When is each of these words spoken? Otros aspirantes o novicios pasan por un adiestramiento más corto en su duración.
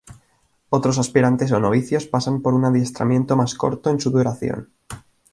Otros 0.71 0.97
aspirantes 0.97 1.51
o 1.51 1.59
novicios 1.59 2.07
pasan 2.07 2.41
por 2.41 2.55
un 2.55 2.65
adiestramiento 2.65 3.37
más 3.37 3.53
corto 3.53 3.91
en 3.91 3.99
su 3.99 4.09
duración. 4.09 4.71